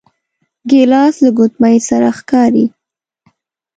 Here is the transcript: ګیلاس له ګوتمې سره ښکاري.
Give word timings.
ګیلاس 0.69 1.15
له 1.23 1.29
ګوتمې 1.37 1.77
سره 1.89 2.07
ښکاري. 2.17 2.65